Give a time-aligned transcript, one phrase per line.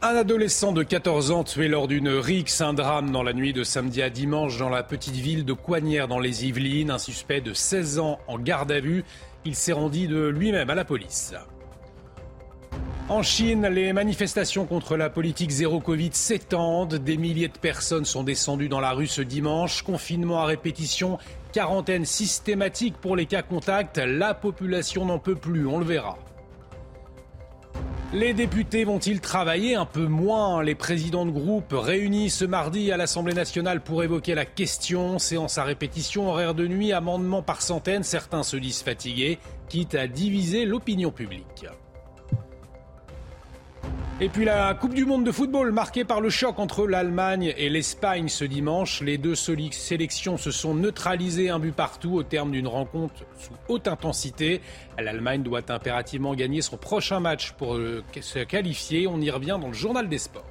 [0.00, 3.64] Un adolescent de 14 ans tué lors d'une rixe, un drame dans la nuit de
[3.64, 6.92] samedi à dimanche dans la petite ville de Coignières dans les Yvelines.
[6.92, 9.04] Un suspect de 16 ans en garde à vue.
[9.44, 11.34] Il s'est rendu de lui-même à la police.
[13.08, 16.94] En Chine, les manifestations contre la politique zéro Covid s'étendent.
[16.94, 19.82] Des milliers de personnes sont descendues dans la rue ce dimanche.
[19.82, 21.18] Confinement à répétition,
[21.52, 23.98] quarantaine systématique pour les cas contacts.
[23.98, 26.18] La population n'en peut plus, on le verra.
[28.14, 32.96] Les députés vont-ils travailler un peu moins Les présidents de groupe réunis ce mardi à
[32.96, 35.18] l'Assemblée nationale pour évoquer la question.
[35.18, 38.04] Séance à répétition, horaire de nuit, amendement par centaines.
[38.04, 41.66] Certains se disent fatigués, quitte à diviser l'opinion publique.
[44.20, 47.68] Et puis la Coupe du Monde de football marquée par le choc entre l'Allemagne et
[47.68, 49.00] l'Espagne ce dimanche.
[49.00, 53.86] Les deux sélections se sont neutralisées un but partout au terme d'une rencontre sous haute
[53.86, 54.60] intensité.
[54.98, 59.06] L'Allemagne doit impérativement gagner son prochain match pour euh, se qualifier.
[59.06, 60.44] On y revient dans le journal des sports.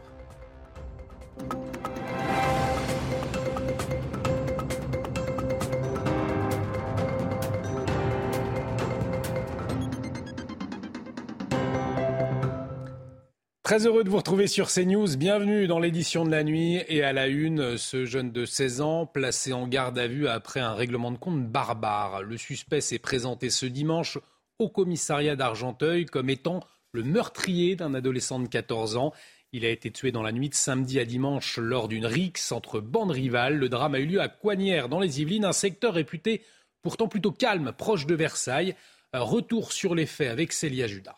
[13.67, 15.17] Très heureux de vous retrouver sur CNews.
[15.17, 19.05] Bienvenue dans l'édition de la nuit et à la une, ce jeune de 16 ans
[19.05, 22.23] placé en garde à vue après un règlement de compte barbare.
[22.23, 24.19] Le suspect s'est présenté ce dimanche
[24.57, 26.61] au commissariat d'Argenteuil comme étant
[26.93, 29.11] le meurtrier d'un adolescent de 14 ans.
[29.51, 32.79] Il a été tué dans la nuit de samedi à dimanche lors d'une rixe entre
[32.79, 33.57] bandes rivales.
[33.57, 36.41] Le drame a eu lieu à Coignières dans les Yvelines, un secteur réputé
[36.81, 38.75] pourtant plutôt calme, proche de Versailles.
[39.11, 41.17] Un retour sur les faits avec Célia Judas.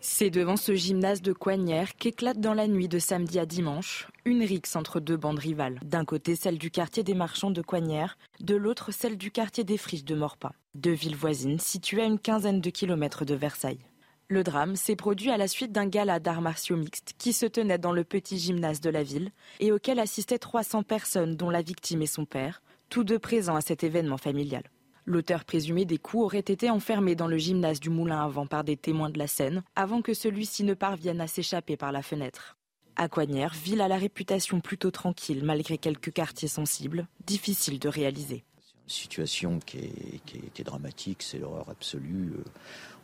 [0.00, 4.44] C'est devant ce gymnase de Coignères qu'éclate dans la nuit de samedi à dimanche une
[4.44, 5.80] rixe entre deux bandes rivales.
[5.82, 9.76] D'un côté celle du quartier des marchands de Coignères, de l'autre celle du quartier des
[9.76, 13.80] friches de Morpin, deux villes voisines situées à une quinzaine de kilomètres de Versailles.
[14.28, 17.78] Le drame s'est produit à la suite d'un gala d'arts martiaux mixtes qui se tenait
[17.78, 22.02] dans le petit gymnase de la ville et auquel assistaient 300 personnes dont la victime
[22.02, 24.62] et son père, tous deux présents à cet événement familial.
[25.08, 28.76] L'auteur présumé des coups aurait été enfermé dans le gymnase du Moulin avant par des
[28.76, 32.58] témoins de la scène, avant que celui-ci ne parvienne à s'échapper par la fenêtre.
[32.94, 38.44] Aquanière, ville à la réputation plutôt tranquille malgré quelques quartiers sensibles, difficile de réaliser.
[38.84, 42.34] Une situation qui est, dramatique, c'est l'horreur absolue.
[42.36, 42.44] Euh,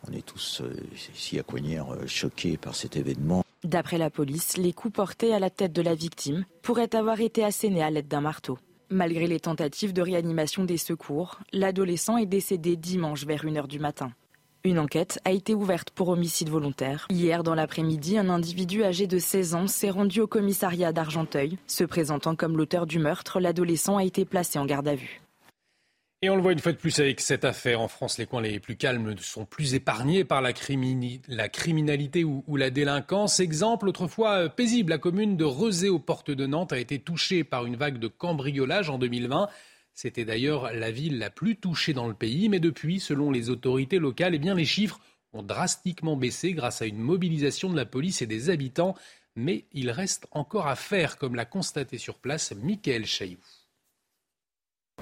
[0.06, 0.76] on est tous euh,
[1.15, 3.47] ici à Coignères euh, choqués par cet événement.
[3.62, 7.42] D'après la police, les coups portés à la tête de la victime pourraient avoir été
[7.42, 8.59] assénés à l'aide d'un marteau.
[8.91, 14.12] Malgré les tentatives de réanimation des secours, l'adolescent est décédé dimanche vers 1h du matin.
[14.62, 17.06] Une enquête a été ouverte pour homicide volontaire.
[17.11, 21.59] Hier, dans l'après-midi, un individu âgé de 16 ans s'est rendu au commissariat d'Argenteuil.
[21.67, 25.23] Se présentant comme l'auteur du meurtre, l'adolescent a été placé en garde à vue.
[26.24, 27.82] Et on le voit une fois de plus avec cette affaire.
[27.82, 32.70] En France, les coins les plus calmes sont plus épargnés par la, criminalité ou, la
[32.70, 33.40] délinquance.
[33.40, 37.44] Exemple, autrefois euh, paisible, la commune de Rezé aux portes de Nantes a été touchée
[37.44, 39.50] par une vague de cambriolage en 2020.
[39.92, 42.48] C'était d'ailleurs la ville la plus touchée dans le pays.
[42.48, 45.00] Mais depuis, selon les autorités locales, eh bien, les chiffres
[45.34, 48.94] ont drastiquement baissé grâce à une mobilisation de la police et des habitants.
[49.36, 53.36] Mais il reste encore à faire, comme l'a constaté sur place Michael Chailloux.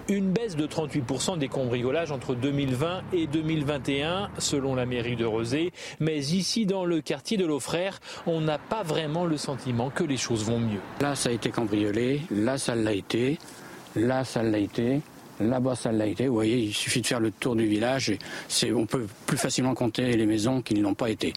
[0.08, 5.72] Une baisse de 38% des cambriolages entre 2020 et 2021, selon la mairie de Rosé.
[6.00, 10.16] Mais ici, dans le quartier de l'Aufrère, on n'a pas vraiment le sentiment que les
[10.16, 10.80] choses vont mieux.
[11.00, 12.20] Là, ça a été cambriolé.
[12.30, 13.38] Là, ça l'a été.
[13.94, 15.02] Là, ça l'a été.
[15.40, 16.26] Là-bas, ça l'a été.
[16.26, 18.10] Vous voyez, il suffit de faire le tour du village.
[18.10, 21.32] Et on peut plus facilement compter les maisons qui ne l'ont pas été.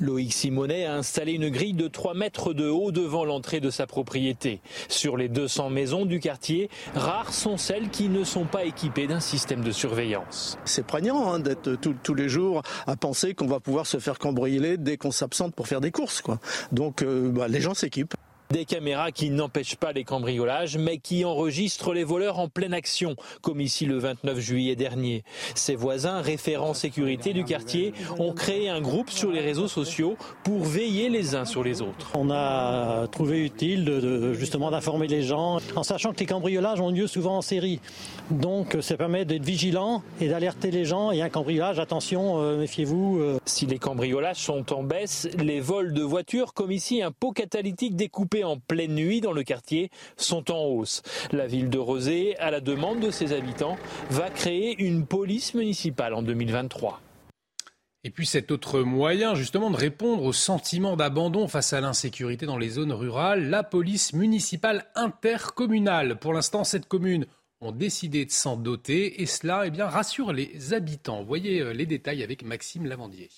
[0.00, 3.86] Loïc Simonet a installé une grille de 3 mètres de haut devant l'entrée de sa
[3.86, 4.60] propriété.
[4.88, 9.20] Sur les 200 maisons du quartier, rares sont celles qui ne sont pas équipées d'un
[9.20, 10.58] système de surveillance.
[10.64, 14.78] C'est prégnant hein, d'être tous les jours à penser qu'on va pouvoir se faire cambrioler
[14.78, 16.22] dès qu'on s'absente pour faire des courses.
[16.22, 16.38] Quoi.
[16.72, 18.14] Donc euh, bah, les gens s'équipent.
[18.50, 23.14] Des caméras qui n'empêchent pas les cambriolages, mais qui enregistrent les voleurs en pleine action,
[23.42, 25.22] comme ici le 29 juillet dernier.
[25.54, 30.64] Ses voisins, référents sécurité du quartier, ont créé un groupe sur les réseaux sociaux pour
[30.64, 32.10] veiller les uns sur les autres.
[32.14, 36.90] On a trouvé utile de, justement d'informer les gens, en sachant que les cambriolages ont
[36.90, 37.80] lieu souvent en série.
[38.32, 41.12] Donc ça permet d'être vigilant et d'alerter les gens.
[41.12, 43.18] Il y a un cambriolage, attention, euh, méfiez-vous.
[43.20, 43.38] Euh.
[43.44, 47.94] Si les cambriolages sont en baisse, les vols de voitures, comme ici un pot catalytique
[47.94, 51.02] découpé en pleine nuit dans le quartier sont en hausse.
[51.32, 53.76] La ville de Rosé, à la demande de ses habitants,
[54.10, 57.00] va créer une police municipale en 2023.
[58.02, 62.56] Et puis cet autre moyen justement de répondre au sentiment d'abandon face à l'insécurité dans
[62.56, 66.18] les zones rurales, la police municipale intercommunale.
[66.18, 67.26] Pour l'instant, cette commune
[67.60, 71.22] ont décidé de s'en doter et cela eh bien, rassure les habitants.
[71.22, 73.28] Voyez euh, les détails avec Maxime Lavandier.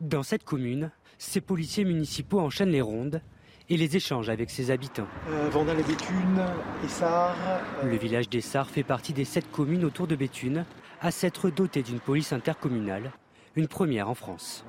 [0.00, 0.92] Dans cette commune,
[1.22, 3.22] ces policiers municipaux enchaînent les rondes
[3.70, 5.06] et les échanges avec ses habitants.
[5.30, 6.42] Euh, Vandal et Béthune,
[6.84, 7.36] Essart.
[7.82, 10.64] Euh, Le village d'Essart fait partie des sept communes autour de Béthune
[11.00, 13.12] à s'être doté d'une police intercommunale,
[13.54, 14.64] une première en France.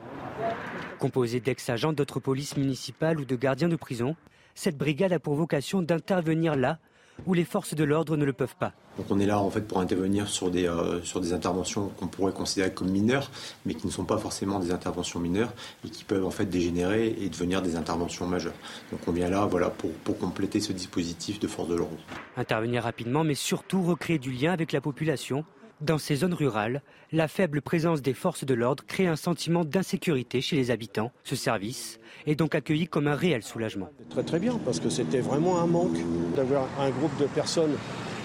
[0.99, 4.15] Composée d'ex-agents d'autres polices municipales ou de gardiens de prison,
[4.53, 6.77] cette brigade a pour vocation d'intervenir là
[7.25, 8.73] où les forces de l'ordre ne le peuvent pas.
[8.97, 12.07] Donc on est là en fait pour intervenir sur des, euh, sur des interventions qu'on
[12.07, 13.31] pourrait considérer comme mineures,
[13.65, 15.53] mais qui ne sont pas forcément des interventions mineures
[15.85, 18.53] et qui peuvent en fait dégénérer et devenir des interventions majeures.
[18.91, 21.97] Donc on vient là voilà, pour, pour compléter ce dispositif de force de l'ordre.
[22.37, 25.43] Intervenir rapidement, mais surtout recréer du lien avec la population
[25.83, 26.81] dans ces zones rurales,
[27.11, 31.11] la faible présence des forces de l'ordre crée un sentiment d'insécurité chez les habitants.
[31.23, 33.89] Ce service est donc accueilli comme un réel soulagement.
[34.09, 35.97] Très très bien, parce que c'était vraiment un manque
[36.35, 37.75] d'avoir un groupe de personnes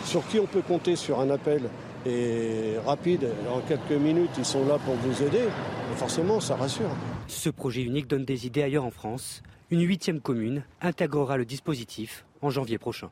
[0.05, 1.63] sur qui on peut compter sur un appel
[2.07, 3.29] et rapide.
[3.53, 5.43] En quelques minutes, ils sont là pour vous aider.
[5.93, 6.91] Et forcément, ça rassure.
[7.27, 9.43] Ce projet unique donne des idées ailleurs en France.
[9.71, 13.11] Une huitième commune intégrera le dispositif en janvier prochain.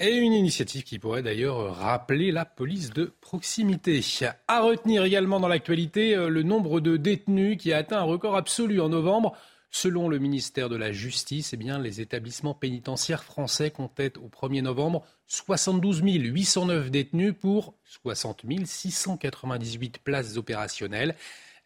[0.00, 4.00] Et une initiative qui pourrait d'ailleurs rappeler la police de proximité.
[4.48, 8.34] À retenir également dans l'actualité euh, le nombre de détenus qui a atteint un record
[8.34, 9.36] absolu en novembre.
[9.70, 14.62] Selon le ministère de la Justice, eh bien, les établissements pénitentiaires français comptaient au 1er
[14.62, 21.16] novembre 72 809 détenus pour 60 698 places opérationnelles.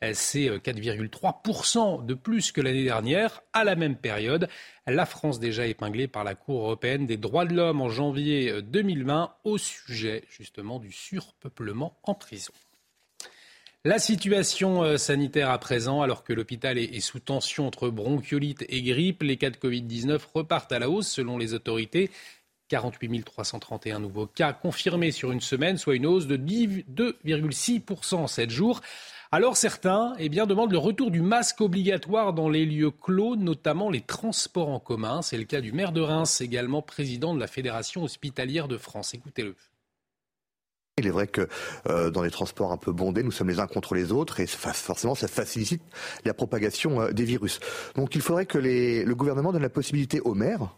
[0.02, 3.42] C'est 4,3% de plus que l'année dernière.
[3.52, 4.48] À la même période,
[4.86, 9.34] la France déjà épinglée par la Cour européenne des droits de l'homme en janvier 2020
[9.44, 12.52] au sujet justement du surpeuplement en prison.
[13.86, 19.22] La situation sanitaire à présent, alors que l'hôpital est sous tension entre bronchiolite et grippe,
[19.22, 22.10] les cas de Covid-19 repartent à la hausse selon les autorités.
[22.68, 28.50] 48 331 nouveaux cas confirmés sur une semaine, soit une hausse de 2,6% en 7
[28.50, 28.80] jours.
[29.32, 34.00] Alors certains eh demandent le retour du masque obligatoire dans les lieux clos, notamment les
[34.00, 35.20] transports en commun.
[35.22, 39.14] C'est le cas du maire de Reims, également président de la Fédération hospitalière de France.
[39.14, 39.56] Écoutez-le.
[40.98, 41.48] Il est vrai que
[41.88, 44.46] euh, dans les transports un peu bondés, nous sommes les uns contre les autres et
[44.46, 45.82] forcément ça facilite
[46.24, 47.60] la propagation euh, des virus.
[47.96, 50.70] Donc il faudrait que le gouvernement donne la possibilité aux maires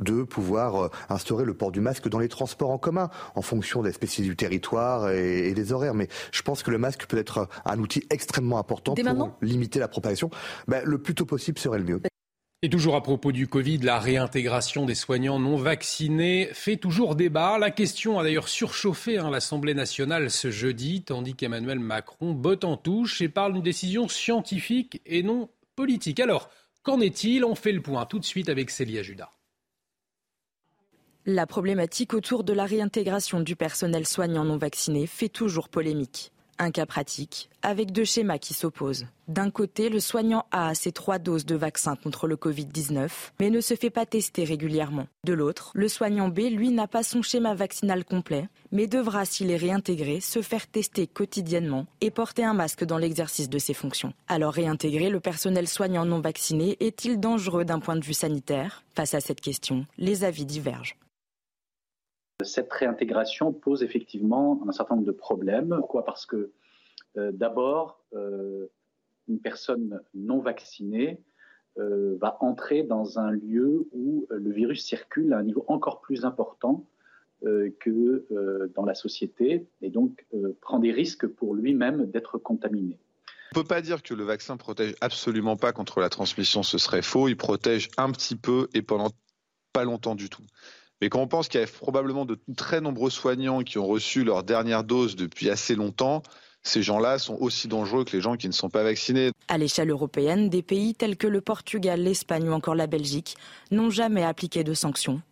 [0.00, 3.82] de pouvoir euh, instaurer le port du masque dans les transports en commun, en fonction
[3.82, 5.94] des spécificités du territoire et, et, des horaires.
[5.94, 9.36] Mais je pense que le masque peut être un outil extrêmement important Dès pour maintenant
[9.42, 10.30] limiter la propagation.
[10.66, 12.00] Ben, le plus tôt possible serait le mieux.
[12.60, 17.56] Et toujours à propos du Covid, la réintégration des soignants non vaccinés fait toujours débat.
[17.56, 22.76] La question a d'ailleurs surchauffé hein, l'Assemblée nationale ce jeudi, tandis qu'Emmanuel Macron botte en
[22.76, 26.18] touche et parle d'une décision scientifique et non politique.
[26.18, 26.50] Alors,
[26.82, 27.44] qu'en est-il?
[27.44, 29.30] On fait le point tout de suite avec Célia Judas.
[31.30, 36.32] La problématique autour de la réintégration du personnel soignant non vacciné fait toujours polémique.
[36.58, 39.04] Un cas pratique, avec deux schémas qui s'opposent.
[39.28, 43.10] D'un côté, le soignant a ses trois doses de vaccin contre le Covid-19,
[43.40, 45.06] mais ne se fait pas tester régulièrement.
[45.22, 49.50] De l'autre, le soignant B, lui, n'a pas son schéma vaccinal complet, mais devra, s'il
[49.50, 54.14] est réintégré, se faire tester quotidiennement et porter un masque dans l'exercice de ses fonctions.
[54.28, 58.82] Alors réintégrer le personnel soignant non vacciné est-il dangereux d'un point de vue sanitaire?
[58.94, 60.96] Face à cette question, les avis divergent.
[62.44, 65.74] Cette réintégration pose effectivement un certain nombre de problèmes.
[65.80, 66.04] Pourquoi?
[66.04, 66.52] Parce que
[67.16, 68.66] euh, d'abord, euh,
[69.26, 71.20] une personne non vaccinée
[71.78, 76.24] euh, va entrer dans un lieu où le virus circule à un niveau encore plus
[76.24, 76.86] important
[77.78, 78.26] que
[78.74, 80.26] dans la société et donc
[80.60, 82.98] prend des risques pour lui-même d'être contaminé.
[83.54, 86.78] On ne peut pas dire que le vaccin protège absolument pas contre la transmission, ce
[86.78, 87.28] serait faux.
[87.28, 89.10] Il protège un petit peu et pendant
[89.72, 90.42] pas longtemps du tout.
[91.00, 94.24] Mais quand on pense qu'il y a probablement de très nombreux soignants qui ont reçu
[94.24, 96.22] leur dernière dose depuis assez longtemps,
[96.62, 99.30] ces gens-là sont aussi dangereux que les gens qui ne sont pas vaccinés.
[99.46, 103.36] À l'échelle européenne, des pays tels que le Portugal, l'Espagne ou encore la Belgique
[103.70, 105.22] n'ont jamais appliqué de sanctions.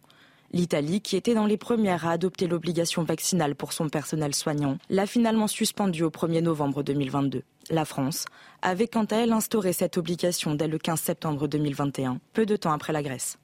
[0.52, 5.06] L'Italie, qui était dans les premières à adopter l'obligation vaccinale pour son personnel soignant, l'a
[5.06, 7.42] finalement suspendue au 1er novembre 2022.
[7.70, 8.24] La France
[8.62, 12.72] avait quant à elle instauré cette obligation dès le 15 septembre 2021, peu de temps
[12.72, 13.38] après la Grèce.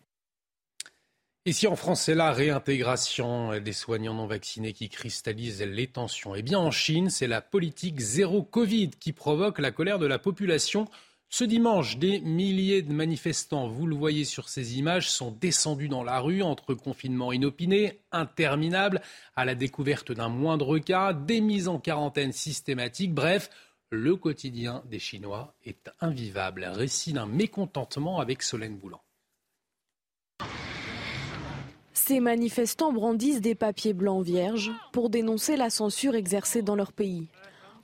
[1.44, 6.36] Ici en France, c'est la réintégration des soignants non vaccinés qui cristallise les tensions.
[6.36, 10.20] Et bien en Chine, c'est la politique zéro Covid qui provoque la colère de la
[10.20, 10.86] population.
[11.28, 16.04] Ce dimanche, des milliers de manifestants, vous le voyez sur ces images, sont descendus dans
[16.04, 19.00] la rue entre confinement inopiné, interminable,
[19.34, 23.14] à la découverte d'un moindre cas, des mises en quarantaine systématiques.
[23.14, 23.50] Bref,
[23.90, 26.70] le quotidien des Chinois est invivable.
[26.72, 29.00] Récit d'un mécontentement avec Solène Boulan.
[31.94, 37.28] Ces manifestants brandissent des papiers blancs vierges pour dénoncer la censure exercée dans leur pays.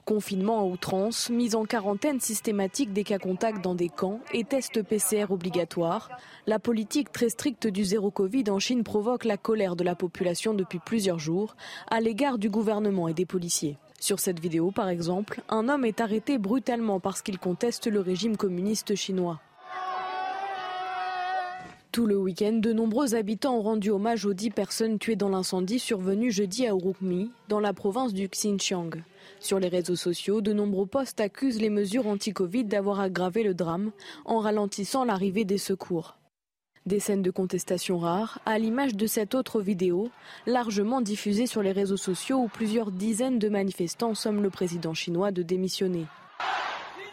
[0.06, 4.82] Confinement à outrance, mise en quarantaine systématique des cas contacts dans des camps et tests
[4.82, 6.08] PCR obligatoires,
[6.46, 10.54] la politique très stricte du zéro Covid en Chine provoque la colère de la population
[10.54, 11.56] depuis plusieurs jours
[11.90, 13.76] à l'égard du gouvernement et des policiers.
[14.00, 18.38] Sur cette vidéo, par exemple, un homme est arrêté brutalement parce qu'il conteste le régime
[18.38, 19.40] communiste chinois.
[21.90, 25.78] Tout le week-end, de nombreux habitants ont rendu hommage aux dix personnes tuées dans l'incendie
[25.78, 28.90] survenu jeudi à Urumqi, dans la province du Xinjiang.
[29.40, 33.90] Sur les réseaux sociaux, de nombreux postes accusent les mesures anti-Covid d'avoir aggravé le drame
[34.26, 36.16] en ralentissant l'arrivée des secours.
[36.84, 40.10] Des scènes de contestation rares, à l'image de cette autre vidéo,
[40.46, 45.32] largement diffusée sur les réseaux sociaux où plusieurs dizaines de manifestants somment le président chinois
[45.32, 46.04] de démissionner.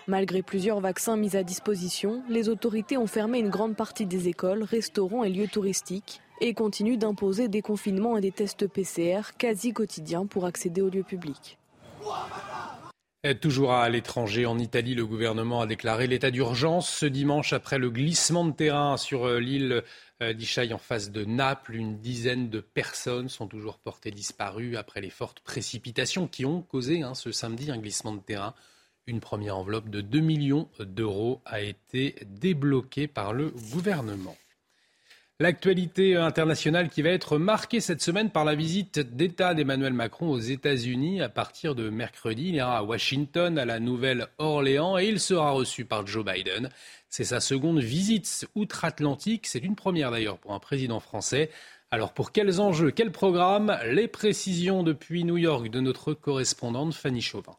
[0.08, 4.62] Malgré plusieurs vaccins mis à disposition, les autorités ont fermé une grande partie des écoles,
[4.62, 10.28] restaurants et lieux touristiques et continuent d'imposer des confinements et des tests PCR quasi quotidiens
[10.28, 11.58] pour accéder aux lieux publics.
[13.42, 17.90] Toujours à l'étranger, en Italie, le gouvernement a déclaré l'état d'urgence ce dimanche après le
[17.90, 19.82] glissement de terrain sur euh, l'île
[20.22, 21.74] euh, d'Ichaï en face de Naples.
[21.74, 27.02] Une dizaine de personnes sont toujours portées disparues après les fortes précipitations qui ont causé
[27.02, 28.54] hein, ce samedi un glissement de terrain.
[29.08, 34.36] Une première enveloppe de 2 millions d'euros a été débloquée par le gouvernement.
[35.40, 40.40] L'actualité internationale qui va être marquée cette semaine par la visite d'État d'Emmanuel Macron aux
[40.40, 42.48] États-Unis à partir de mercredi.
[42.48, 46.70] Il ira à Washington, à la Nouvelle-Orléans et il sera reçu par Joe Biden.
[47.10, 49.46] C'est sa seconde visite outre-Atlantique.
[49.46, 51.52] C'est une première d'ailleurs pour un président français.
[51.92, 57.22] Alors pour quels enjeux, quel programme Les précisions depuis New York de notre correspondante Fanny
[57.22, 57.58] Chauvin.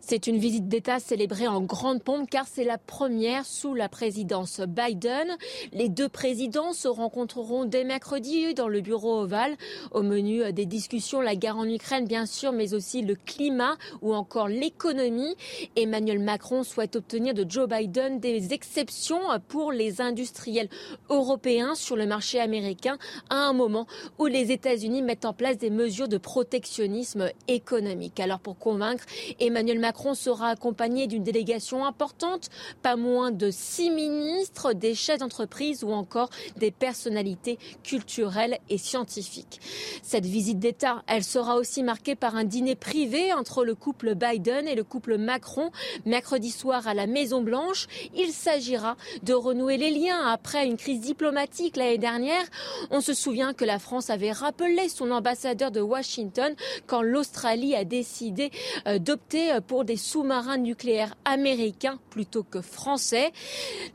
[0.00, 4.60] C'est une visite d'État célébrée en grande pompe car c'est la première sous la présidence
[4.60, 5.36] Biden.
[5.72, 9.56] Les deux présidents se rencontreront dès mercredi dans le bureau ovale.
[9.92, 14.14] Au menu des discussions, la guerre en Ukraine bien sûr, mais aussi le climat ou
[14.14, 15.36] encore l'économie.
[15.76, 20.70] Emmanuel Macron souhaite obtenir de Joe Biden des exceptions pour les industriels
[21.10, 22.96] européens sur le marché américain
[23.28, 23.86] à un moment
[24.18, 28.18] où les États-Unis mettent en place des mesures de protectionnisme économique.
[28.18, 29.04] Alors pour convaincre
[29.38, 32.48] Emmanuel Macron, Macron sera accompagné d'une délégation importante,
[32.80, 39.60] pas moins de six ministres, des chefs d'entreprise ou encore des personnalités culturelles et scientifiques.
[40.04, 44.68] Cette visite d'État, elle sera aussi marquée par un dîner privé entre le couple Biden
[44.68, 45.72] et le couple Macron
[46.06, 47.88] mercredi soir à la Maison Blanche.
[48.14, 52.44] Il s'agira de renouer les liens après une crise diplomatique l'année dernière.
[52.92, 56.54] On se souvient que la France avait rappelé son ambassadeur de Washington
[56.86, 58.52] quand l'Australie a décidé
[58.86, 63.32] euh, d'opter pour des sous-marins nucléaires américains plutôt que français.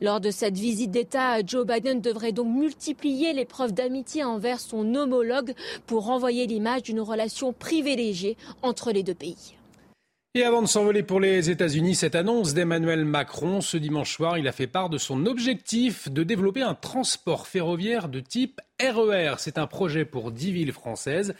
[0.02, 4.96] Lors de cette visite d'État, Joe Biden devrait donc multiplier les preuves d'amitié envers son
[4.96, 5.54] homologue
[5.88, 9.56] pour renvoyer l'image d'une relation privilégiée entre les deux pays.
[10.38, 14.50] Et avant de s'envoler pour les États-Unis, cette annonce d'Emmanuel Macron, ce dimanche soir, il
[14.50, 19.36] a fait part de son objectif de développer un transport ferroviaire de type RER.
[19.36, 21.36] E C'est un projet pour dix villes françaises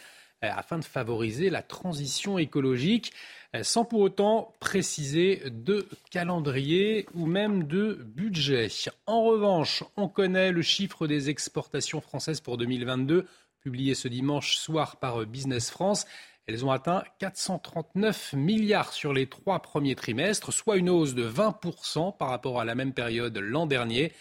[0.46, 3.12] euh, afin de favoriser la transition écologique.
[3.56, 8.68] Euh, sans pour autant préciser de calendrier ou même de budget.
[9.06, 13.26] En revanche, on connaît le chiffre des exportations françaises pour 2022,
[13.62, 16.06] publié ce dimanche soir par Business France.
[16.48, 22.16] Elles ont atteint 439 milliards sur les trois premiers trimestres, soit une hausse de 20%
[22.18, 24.12] par rapport à la même période l'an dernier.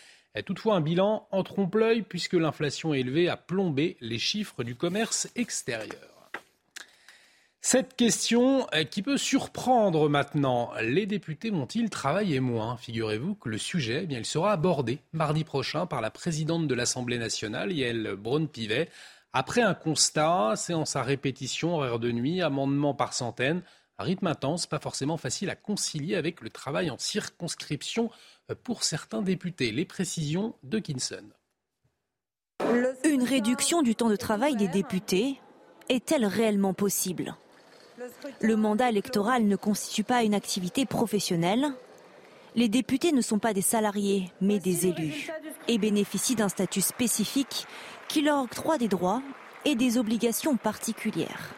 [0.46, 6.13] Toutefois, un bilan en trompe-l'œil puisque l'inflation élevée a plombé les chiffres du commerce extérieur.
[7.66, 12.76] Cette question euh, qui peut surprendre maintenant, les députés vont-ils travailler moins?
[12.76, 16.75] Figurez-vous que le sujet, eh bien, il sera abordé mardi prochain par la présidente de
[16.75, 18.90] l'Assemblée nationale, Yael Braun-Pivet.
[19.33, 23.62] Après un constat, séance à répétition, horaire de nuit, amendement par centaines,
[23.99, 28.11] un rythme intense, pas forcément facile à concilier avec le travail en circonscription
[28.50, 29.73] euh, pour certains députés.
[29.73, 31.30] Les précisions de Kinson.
[33.04, 35.40] Une réduction du temps de travail des députés
[35.88, 37.35] est-elle réellement possible?
[38.40, 41.66] Le mandat électoral ne constitue pas une activité professionnelle.
[42.56, 45.30] Les députés ne sont pas des salariés, mais des élus,
[45.66, 47.66] et bénéficient d'un statut spécifique
[48.08, 49.22] qui leur octroie des droits
[49.64, 51.54] et des obligations particulières.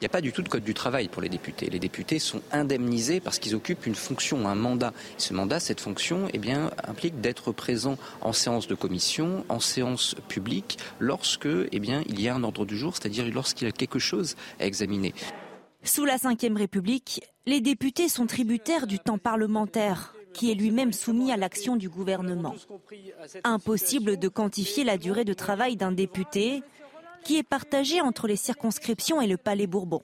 [0.00, 1.70] Il n'y a pas du tout de code du travail pour les députés.
[1.70, 4.92] Les députés sont indemnisés parce qu'ils occupent une fonction, un mandat.
[5.16, 10.16] Ce mandat, cette fonction, eh bien, implique d'être présent en séance de commission, en séance
[10.28, 13.72] publique, lorsque eh bien, il y a un ordre du jour, c'est-à-dire lorsqu'il y a
[13.72, 15.14] quelque chose à examiner.
[15.84, 21.30] Sous la Ve République, les députés sont tributaires du temps parlementaire, qui est lui-même soumis
[21.30, 22.54] à l'action du gouvernement.
[23.44, 26.62] Impossible de quantifier la durée de travail d'un député
[27.22, 30.02] qui est partagé entre les circonscriptions et le Palais Bourbon.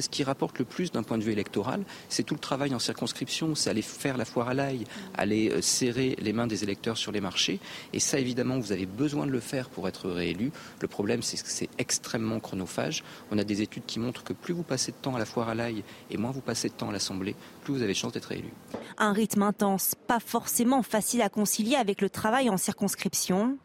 [0.00, 2.78] Ce qui rapporte le plus d'un point de vue électoral, c'est tout le travail en
[2.78, 4.84] circonscription, c'est aller faire la foire à l'ail,
[5.14, 7.60] aller euh, serrer les mains des électeurs sur les marchés.
[7.92, 10.52] Et ça, évidemment, vous avez besoin de le faire pour être réélu.
[10.80, 13.02] Le problème, c'est que c'est extrêmement chronophage.
[13.30, 15.48] On a des études qui montrent que plus vous passez de temps à la foire
[15.48, 17.34] à l'ail et moins vous passez de temps à l'Assemblée,
[17.64, 18.52] plus vous avez de chance d'être réélu.
[18.98, 23.58] Un rythme intense, pas forcément facile à concilier avec le travail en circonscription.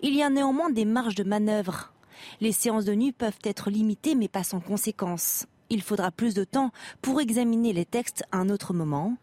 [0.00, 1.92] Il y a néanmoins des marges de manœuvre.
[2.40, 5.46] Les séances de nuit peuvent être limitées mais pas sans conséquences.
[5.70, 9.16] Il faudra plus de temps pour examiner les textes à un autre moment,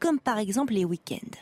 [0.00, 1.38] comme par exemple les week-ends.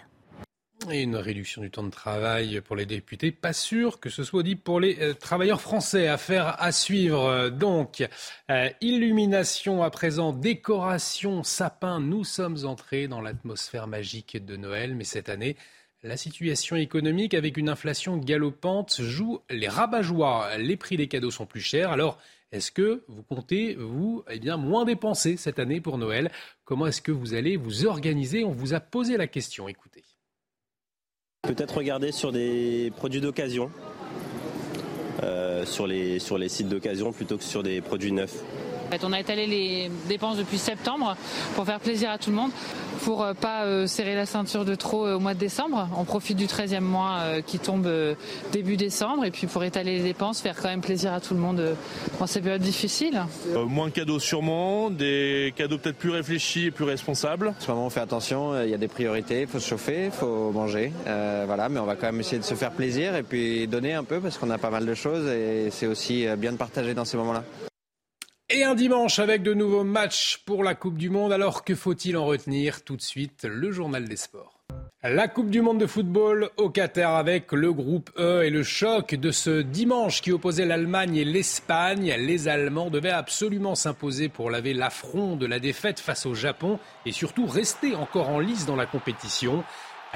[0.91, 4.57] Une réduction du temps de travail pour les députés, pas sûr que ce soit dit
[4.57, 6.09] pour les euh, travailleurs français.
[6.09, 7.51] Affaire à suivre.
[7.51, 8.03] Donc,
[8.51, 12.01] euh, illumination à présent, décoration, sapin.
[12.01, 15.57] Nous sommes entrés dans l'atmosphère magique de Noël, mais cette année,
[16.03, 20.57] la situation économique avec une inflation galopante joue les rabat-joie.
[20.59, 21.91] Les prix des cadeaux sont plus chers.
[21.91, 22.19] Alors,
[22.53, 26.31] est-ce que vous comptez, vous, eh moins dépenser cette année pour Noël?
[26.65, 28.45] Comment est-ce que vous allez vous organiser?
[28.45, 29.69] On vous a posé la question.
[29.69, 30.03] Écoutez.
[31.43, 33.71] Peut-être regarder sur des produits d'occasion,
[35.23, 38.43] euh, sur les sites d'occasion plutôt que sur des produits neufs.
[39.03, 41.17] On a étalé les dépenses depuis septembre
[41.55, 42.51] pour faire plaisir à tout le monde,
[43.05, 45.89] pour euh, pas euh, serrer la ceinture de trop euh, au mois de décembre.
[45.97, 47.89] On profite du 13e mois qui tombe
[48.53, 51.41] début décembre et puis pour étaler les dépenses, faire quand même plaisir à tout le
[51.41, 51.77] monde
[52.19, 53.23] dans ces périodes difficiles.
[53.69, 57.49] moins de cadeaux sûrement, des cadeaux peut-être plus réfléchis et plus responsables.
[57.49, 60.07] En ce moment on fait attention, il y a des priorités, il faut se chauffer,
[60.07, 60.93] il faut manger.
[61.05, 64.05] voilà, mais on va quand même essayer de se faire plaisir et puis donner un
[64.05, 67.05] peu parce qu'on a pas mal de choses et c'est aussi bien de partager dans
[67.05, 67.45] ces moments-là.
[68.53, 71.33] Et un dimanche avec de nouveaux matchs pour la Coupe du Monde.
[71.33, 74.59] Alors que faut-il en retenir Tout de suite, le journal des sports.
[75.05, 79.15] La Coupe du Monde de football au Qatar avec le groupe E et le choc
[79.15, 82.13] de ce dimanche qui opposait l'Allemagne et l'Espagne.
[82.19, 87.13] Les Allemands devaient absolument s'imposer pour laver l'affront de la défaite face au Japon et
[87.13, 89.63] surtout rester encore en lice dans la compétition.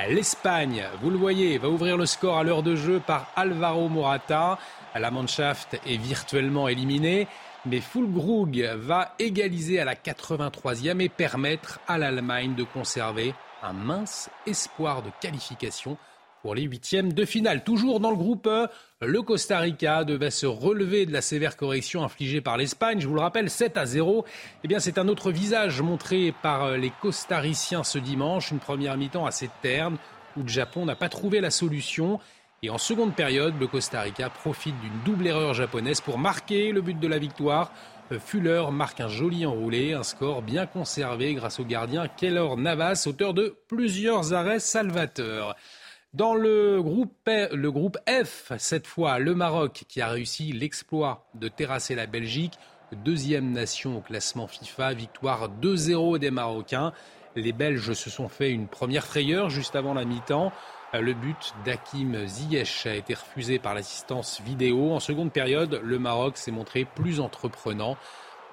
[0.08, 4.58] L'Espagne, vous le voyez, va ouvrir le score à l'heure de jeu par Alvaro Morata.
[4.96, 7.28] La Mannschaft est virtuellement éliminée
[7.66, 14.30] mais Fulgrug va égaliser à la 83e et permettre à l'Allemagne de conserver un mince
[14.46, 15.96] espoir de qualification
[16.42, 17.64] pour les huitièmes de finale.
[17.64, 18.68] Toujours dans le groupe E,
[19.00, 23.00] le Costa Rica devait se relever de la sévère correction infligée par l'Espagne.
[23.00, 24.26] Je vous le rappelle, 7 à 0.
[24.62, 28.50] Eh bien, c'est un autre visage montré par les Costariciens ce dimanche.
[28.50, 29.96] Une première mi-temps assez terne
[30.36, 32.20] où le Japon n'a pas trouvé la solution.
[32.62, 36.80] Et en seconde période, le Costa Rica profite d'une double erreur japonaise pour marquer le
[36.80, 37.72] but de la victoire.
[38.12, 43.04] Euh, Fuller marque un joli enroulé, un score bien conservé grâce au gardien Keller Navas,
[43.06, 45.54] auteur de plusieurs arrêts salvateurs.
[46.14, 51.48] Dans le groupe, le groupe F, cette fois, le Maroc qui a réussi l'exploit de
[51.48, 52.54] terrasser la Belgique,
[52.94, 56.92] deuxième nation au classement FIFA, victoire 2-0 des Marocains.
[57.36, 60.52] Les Belges se sont fait une première frayeur juste avant la mi-temps.
[61.00, 64.92] Le but d'Hakim Ziyech a été refusé par l'assistance vidéo.
[64.92, 67.96] En seconde période, le Maroc s'est montré plus entreprenant.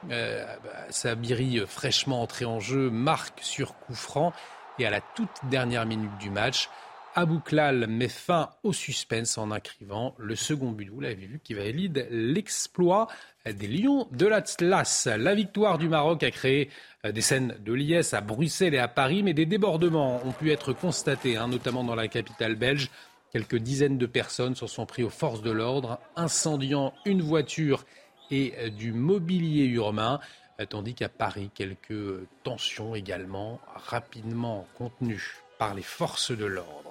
[0.10, 0.44] Euh,
[0.90, 4.34] Sabiri, fraîchement entré en jeu, marque sur coup franc.
[4.80, 6.70] Et à la toute dernière minute du match,
[7.14, 10.90] Abouklal met fin au suspense en inscrivant le second but.
[10.90, 13.08] Vous l'avez vu qui valide l'exploit
[13.46, 15.08] des Lions de l'Atlas.
[15.08, 16.70] La victoire du Maroc a créé
[17.06, 20.52] euh, des scènes de liesse à Bruxelles et à Paris, mais des débordements ont pu
[20.52, 22.90] être constatés, hein, notamment dans la capitale belge.
[23.32, 27.86] Quelques dizaines de personnes se sont pris aux forces de l'ordre, incendiant une voiture
[28.30, 30.20] et euh, du mobilier urbain,
[30.60, 36.91] euh, tandis qu'à Paris, quelques tensions également rapidement contenues par les forces de l'ordre.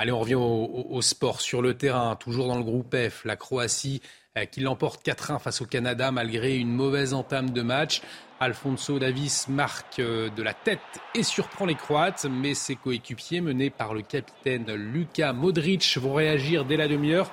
[0.00, 1.40] Allez, on revient au, sport.
[1.40, 4.02] Sur le terrain, toujours dans le groupe F, la Croatie
[4.36, 8.02] euh, qui l'emporte 4-1 face au Canada malgré une mauvaise entame de match.
[8.40, 10.80] Alfonso Davis marque euh, de la tête
[11.14, 16.64] et surprend les Croates, mais ses coéquipiers menés par le capitaine Luka Modric vont réagir
[16.64, 17.30] dès la demi-heure.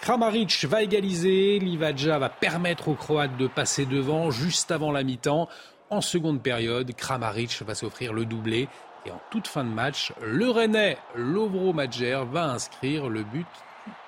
[0.00, 5.48] Kramaric va égaliser, Livaja va permettre aux Croates de passer devant juste avant la mi-temps.
[5.90, 8.68] En seconde période, Kramaric va s'offrir le doublé.
[9.06, 13.46] Et en toute fin de match, le Rennais Lovro Madjer va inscrire le but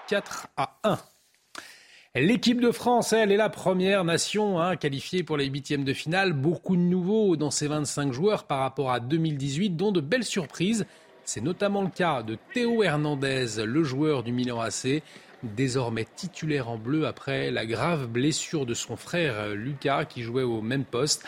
[0.08, 0.98] 4 à 1.
[2.16, 6.32] L'équipe de France, elle, est la première nation hein, qualifiée pour les huitièmes de finale.
[6.32, 10.86] Beaucoup de nouveaux dans ces 25 joueurs par rapport à 2018, dont de belles surprises.
[11.22, 15.04] C'est notamment le cas de Théo Hernandez, le joueur du Milan AC,
[15.44, 20.60] désormais titulaire en bleu après la grave blessure de son frère Lucas qui jouait au
[20.62, 21.24] même poste.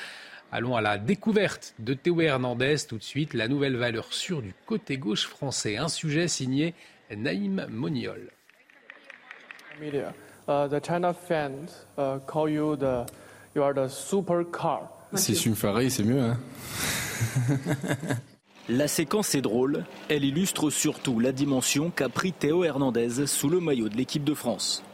[0.54, 4.52] Allons à la découverte de Théo Hernandez tout de suite, la nouvelle valeur sûre du
[4.66, 5.78] côté gauche français.
[5.78, 6.74] Un sujet signé
[7.10, 8.28] Naïm Moniol.
[9.80, 13.06] uh, the China fans uh, call you the
[13.54, 14.90] you are the super car.
[15.14, 16.20] Si je suis une Ferrari, c'est mieux.
[16.20, 16.38] Hein
[18.68, 23.58] La séquence est drôle, elle illustre surtout la dimension qu'a pris Théo Hernandez sous le
[23.58, 24.84] maillot de l'équipe de France.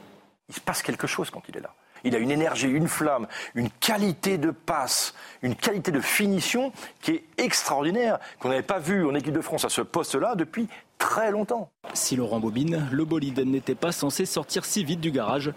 [0.48, 1.74] Il se passe quelque chose quand il est là.
[2.04, 7.12] Il a une énergie, une flamme, une qualité de passe, une qualité de finition qui
[7.12, 11.30] est extraordinaire, qu'on n'avait pas vu en équipe de France à ce poste-là depuis très
[11.30, 11.70] longtemps.
[11.94, 15.52] Si Laurent Bobine, le bolide n'était pas censé sortir si vite du garage.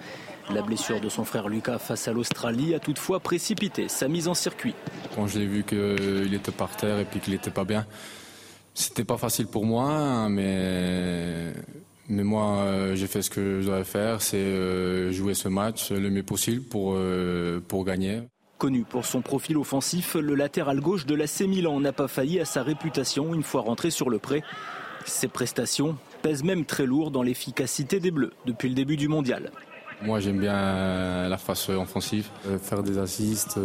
[0.49, 4.33] La blessure de son frère Lucas face à l'Australie a toutefois précipité sa mise en
[4.33, 4.75] circuit.
[5.15, 7.85] Quand j'ai vu qu'il était par terre et puis qu'il n'était pas bien,
[8.73, 11.53] c'était pas facile pour moi, mais
[12.11, 15.91] mais moi, euh, j'ai fait ce que je devais faire, c'est euh, jouer ce match
[15.91, 18.21] le mieux possible pour, euh, pour gagner.
[18.57, 22.45] Connu pour son profil offensif, le latéral gauche de l'AC Milan n'a pas failli à
[22.45, 24.43] sa réputation une fois rentré sur le pré.
[25.05, 29.49] Ses prestations pèsent même très lourd dans l'efficacité des Bleus depuis le début du mondial.
[30.03, 32.27] Moi, j'aime bien la phase offensive,
[32.61, 33.57] faire des assists,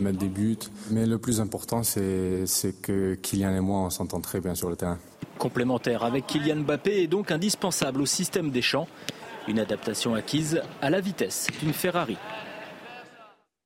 [0.00, 0.56] mettre des buts.
[0.90, 2.44] Mais le plus important, c'est
[2.82, 4.98] que Kylian et moi, on s'entend très bien sur le terrain.
[5.38, 8.88] Complémentaire avec Kylian Mbappé est donc indispensable au système des champs.
[9.46, 12.18] Une adaptation acquise à la vitesse d'une Ferrari.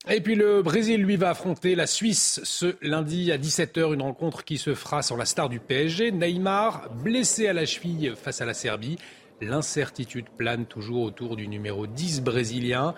[0.09, 4.45] Et puis le Brésil, lui, va affronter la Suisse ce lundi à 17h, une rencontre
[4.45, 6.11] qui se fera sur la star du PSG.
[6.11, 8.99] Neymar, blessé à la cheville face à la Serbie.
[9.41, 12.95] L'incertitude plane toujours autour du numéro 10 brésilien.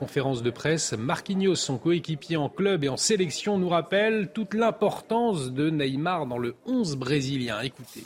[0.00, 5.52] Conférence de presse, Marquinhos, son coéquipier en club et en sélection, nous rappelle toute l'importance
[5.52, 7.60] de Neymar dans le 11 brésilien.
[7.60, 8.04] Écoutez.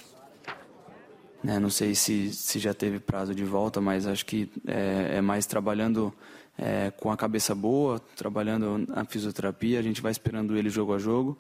[1.44, 5.20] Né, não sei se, se já teve prazo de volta, mas acho que é, é
[5.20, 6.12] mais trabalhando
[6.58, 9.78] é, com a cabeça boa, trabalhando na fisioterapia.
[9.78, 11.38] A gente vai esperando ele jogo a jogo.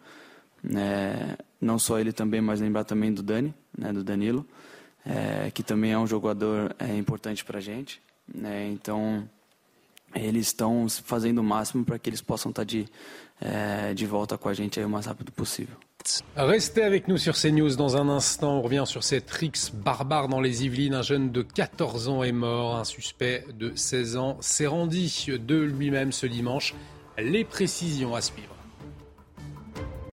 [0.72, 4.46] É, não só ele também, mas lembrar também do Dani, né, do Danilo,
[5.04, 8.00] é, que também é um jogador é, importante para a gente.
[8.32, 9.28] Né, então,
[10.14, 12.86] eles estão fazendo o máximo para que eles possam estar de,
[13.40, 15.76] é, de volta com a gente aí o mais rápido possível.
[16.36, 18.58] Restez avec nous sur CNews dans un instant.
[18.58, 20.94] On revient sur cette rixe barbare dans les Yvelines.
[20.94, 22.76] Un jeune de 14 ans est mort.
[22.76, 26.74] Un suspect de 16 ans s'est rendu de lui-même ce dimanche.
[27.16, 28.54] Les précisions à suivre.